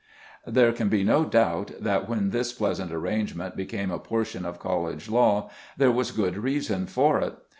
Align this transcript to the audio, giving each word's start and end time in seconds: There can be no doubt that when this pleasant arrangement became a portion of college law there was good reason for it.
There 0.47 0.73
can 0.73 0.89
be 0.89 1.03
no 1.03 1.25
doubt 1.25 1.73
that 1.79 2.09
when 2.09 2.31
this 2.31 2.53
pleasant 2.53 2.91
arrangement 2.91 3.55
became 3.55 3.91
a 3.91 3.99
portion 3.99 4.45
of 4.45 4.57
college 4.57 5.09
law 5.11 5.51
there 5.77 5.91
was 5.91 6.09
good 6.09 6.37
reason 6.37 6.87
for 6.87 7.21
it. 7.21 7.35